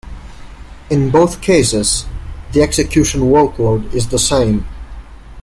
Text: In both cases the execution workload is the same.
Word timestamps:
In 0.89 1.11
both 1.11 1.41
cases 1.41 2.07
the 2.53 2.63
execution 2.63 3.21
workload 3.21 3.93
is 3.93 4.07
the 4.07 4.17
same. 4.17 4.65